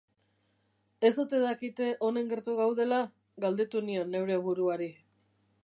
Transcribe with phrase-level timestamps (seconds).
[1.09, 2.99] Ez ote dakite honen gertu gaudela?,
[3.47, 4.89] galdetu nion neure buruari.